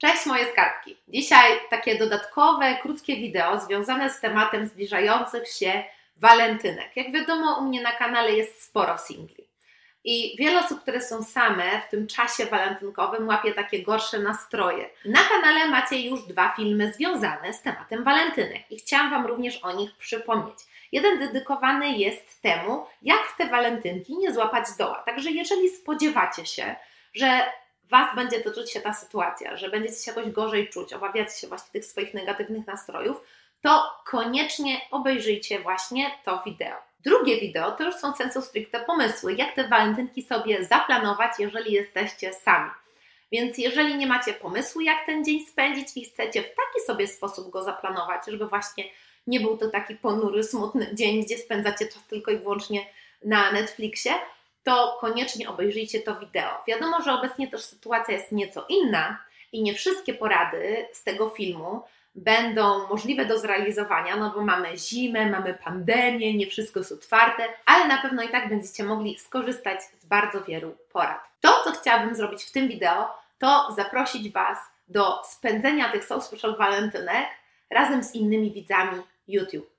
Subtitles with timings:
[0.00, 0.96] Cześć moje skarbki.
[1.08, 5.84] Dzisiaj takie dodatkowe, krótkie wideo związane z tematem zbliżających się
[6.16, 6.96] walentynek.
[6.96, 9.44] Jak wiadomo, u mnie na kanale jest sporo singli.
[10.04, 14.90] I wiele osób, które są same w tym czasie walentynkowym, łapie takie gorsze nastroje.
[15.04, 19.72] Na kanale macie już dwa filmy związane z tematem walentynek i chciałam Wam również o
[19.72, 20.58] nich przypomnieć.
[20.92, 25.02] Jeden dedykowany jest temu, jak w te walentynki nie złapać doła.
[25.06, 26.76] Także jeżeli spodziewacie się,
[27.14, 27.52] że
[27.90, 31.72] Was będzie toczyć się ta sytuacja, że będziecie się jakoś gorzej czuć, obawiacie się właśnie
[31.72, 33.20] tych swoich negatywnych nastrojów,
[33.62, 36.76] to koniecznie obejrzyjcie właśnie to wideo.
[37.00, 42.32] Drugie wideo to już są sensu stricte pomysły, jak te walentynki sobie zaplanować, jeżeli jesteście
[42.32, 42.70] sami.
[43.32, 47.50] Więc jeżeli nie macie pomysłu, jak ten dzień spędzić i chcecie w taki sobie sposób
[47.50, 48.84] go zaplanować, żeby właśnie
[49.26, 52.86] nie był to taki ponury, smutny dzień, gdzie spędzacie czas tylko i wyłącznie
[53.24, 54.12] na Netflixie,
[54.62, 56.62] to koniecznie obejrzyjcie to wideo.
[56.66, 59.18] Wiadomo, że obecnie też sytuacja jest nieco inna
[59.52, 61.82] i nie wszystkie porady z tego filmu
[62.14, 67.88] będą możliwe do zrealizowania, no bo mamy zimę, mamy pandemię, nie wszystko jest otwarte, ale
[67.88, 71.20] na pewno i tak będziecie mogli skorzystać z bardzo wielu porad.
[71.40, 76.56] To, co chciałabym zrobić w tym wideo, to zaprosić Was do spędzenia tych So Special
[76.56, 77.26] Walentynek
[77.70, 79.70] razem z innymi widzami YouTube.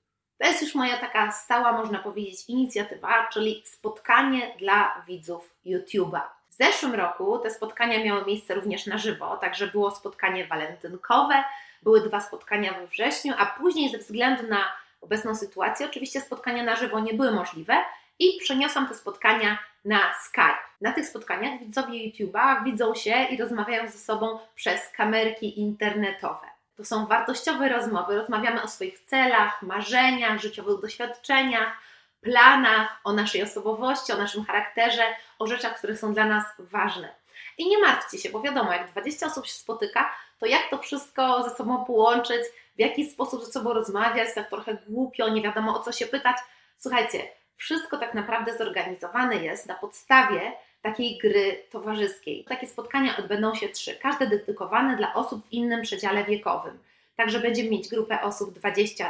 [0.42, 6.22] To jest już moja taka stała, można powiedzieć, inicjatywa, czyli spotkanie dla widzów YouTube'a.
[6.50, 11.44] W zeszłym roku te spotkania miały miejsce również na żywo, także było spotkanie walentynkowe,
[11.84, 14.64] były dwa spotkania we wrześniu, a później ze względu na
[15.02, 17.76] obecną sytuację, oczywiście spotkania na żywo nie były możliwe
[18.20, 20.72] i przeniosłam te spotkania na Skype.
[20.82, 26.61] Na tych spotkaniach widzowie YouTube'a widzą się i rozmawiają ze sobą przez kamerki internetowe.
[26.78, 28.18] To są wartościowe rozmowy.
[28.18, 31.78] Rozmawiamy o swoich celach, marzeniach, życiowych doświadczeniach,
[32.22, 35.04] planach, o naszej osobowości, o naszym charakterze,
[35.40, 37.16] o rzeczach, które są dla nas ważne.
[37.58, 41.44] I nie martwcie się, bo wiadomo, jak 20 osób się spotyka, to jak to wszystko
[41.44, 42.42] ze sobą połączyć,
[42.76, 46.38] w jaki sposób ze sobą rozmawiać, tak trochę głupio, nie wiadomo o co się pytać.
[46.78, 47.20] Słuchajcie,
[47.58, 52.44] wszystko tak naprawdę zorganizowane jest na podstawie takiej gry towarzyskiej.
[52.44, 56.80] Takie spotkania odbędą się trzy, każde dedykowane dla osób w innym przedziale wiekowym.
[57.16, 59.06] Także będziemy mieć grupę osób 20-35,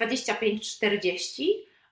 [0.00, 1.44] 25-40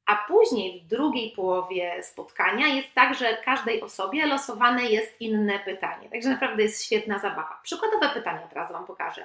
[0.06, 6.08] a później w drugiej połowie spotkania jest tak, że każdej osobie losowane jest inne pytanie.
[6.10, 7.60] Także naprawdę jest świetna zabawa.
[7.62, 9.24] Przykładowe pytania teraz Wam pokażę.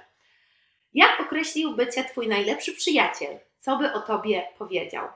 [0.94, 3.40] Jak określiłby Cię Twój najlepszy przyjaciel?
[3.60, 5.08] Co by o Tobie powiedział?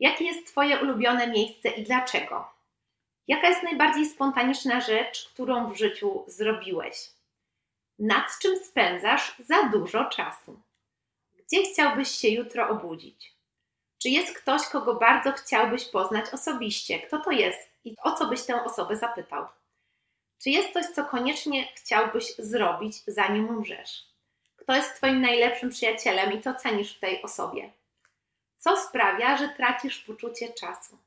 [0.00, 2.50] Jakie jest Twoje ulubione miejsce i dlaczego?
[3.28, 7.10] Jaka jest najbardziej spontaniczna rzecz, którą w życiu zrobiłeś?
[7.98, 10.60] Nad czym spędzasz za dużo czasu?
[11.36, 13.37] Gdzie chciałbyś się jutro obudzić?
[14.02, 16.98] Czy jest ktoś, kogo bardzo chciałbyś poznać osobiście?
[16.98, 19.46] Kto to jest i o co byś tę osobę zapytał?
[20.42, 24.04] Czy jest coś, co koniecznie chciałbyś zrobić, zanim umrzesz?
[24.56, 27.70] Kto jest Twoim najlepszym przyjacielem i co cenisz w tej osobie?
[28.58, 30.98] Co sprawia, że tracisz poczucie czasu?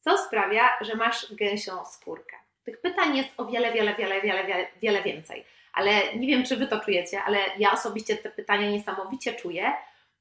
[0.00, 2.36] Co sprawia, że masz gęsią skórkę?
[2.64, 5.44] Tych pytań jest o wiele, wiele, wiele, wiele, wiele, wiele więcej.
[5.72, 9.72] Ale nie wiem, czy Wy to czujecie, ale ja osobiście te pytania niesamowicie czuję.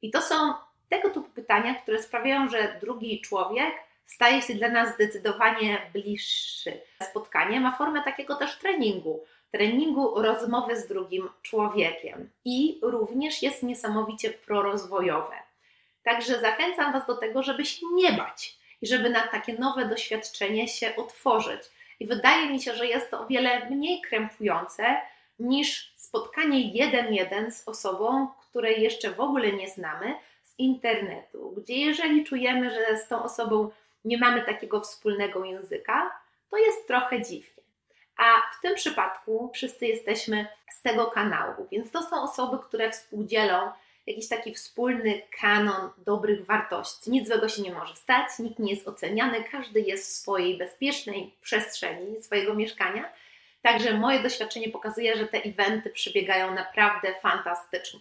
[0.02, 0.54] I to są
[0.94, 3.74] tego typu pytania, które sprawiają, że drugi człowiek
[4.06, 6.82] staje się dla nas zdecydowanie bliższy.
[7.04, 14.30] Spotkanie ma formę takiego też treningu, treningu rozmowy z drugim człowiekiem i również jest niesamowicie
[14.30, 15.36] prorozwojowe.
[16.04, 20.68] Także zachęcam Was do tego, żeby się nie bać i żeby na takie nowe doświadczenie
[20.68, 21.62] się otworzyć.
[22.00, 24.84] I wydaje mi się, że jest to o wiele mniej krępujące
[25.40, 30.16] niż spotkanie jeden-jeden z osobą, której jeszcze w ogóle nie znamy,
[30.58, 33.70] internetu, gdzie jeżeli czujemy, że z tą osobą
[34.06, 36.12] nie mamy takiego wspólnego języka,
[36.50, 37.64] to jest trochę dziwnie.
[38.18, 38.24] A
[38.58, 43.72] w tym przypadku wszyscy jesteśmy z tego kanału, więc to są osoby, które współdzielą
[44.08, 47.12] jakiś taki wspólny kanon dobrych wartości.
[47.12, 51.34] Nic złego się nie może stać, nikt nie jest oceniany, każdy jest w swojej bezpiecznej
[51.42, 53.14] przestrzeni swojego mieszkania.
[53.62, 58.00] Także moje doświadczenie pokazuje, że te eventy przebiegają naprawdę fantastycznie.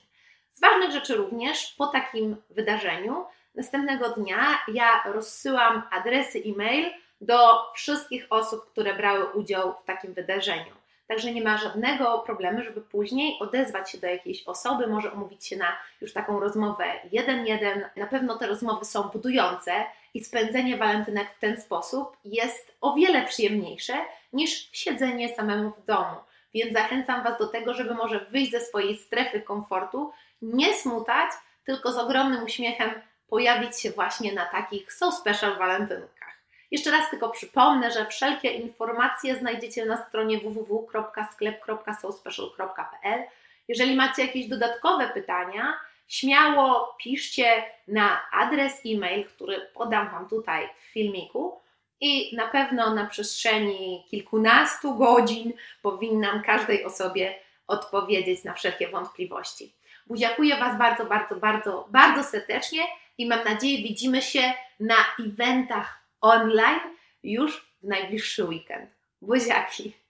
[0.53, 6.91] Z ważnych rzeczy również po takim wydarzeniu następnego dnia ja rozsyłam adresy e-mail
[7.21, 7.37] do
[7.75, 10.73] wszystkich osób, które brały udział w takim wydarzeniu.
[11.09, 15.57] Także nie ma żadnego problemu, żeby później odezwać się do jakiejś osoby, może umówić się
[15.57, 17.85] na już taką rozmowę jeden-jeden.
[17.97, 19.73] Na pewno te rozmowy są budujące
[20.15, 23.95] i spędzenie walentynek w ten sposób jest o wiele przyjemniejsze
[24.33, 26.17] niż siedzenie samemu w domu.
[26.55, 31.31] Więc zachęcam Was do tego, żeby może wyjść ze swojej strefy komfortu, nie smutać,
[31.65, 32.91] tylko z ogromnym uśmiechem
[33.29, 36.33] pojawić się właśnie na takich So Special walentynkach.
[36.71, 43.23] Jeszcze raz tylko przypomnę, że wszelkie informacje znajdziecie na stronie www.sklep.sospecial.pl.
[43.69, 45.79] Jeżeli macie jakieś dodatkowe pytania,
[46.09, 51.61] śmiało piszcie na adres e-mail, który podam Wam tutaj w filmiku.
[52.01, 55.53] I na pewno na przestrzeni kilkunastu godzin
[55.83, 57.35] powinnam każdej osobie
[57.67, 59.75] odpowiedzieć na wszelkie wątpliwości.
[60.07, 62.83] Buziakuję Was bardzo, bardzo, bardzo, bardzo serdecznie
[63.19, 66.81] i mam nadzieję widzimy się na eventach online
[67.23, 68.91] już w najbliższy weekend.
[69.23, 70.02] Buziaki!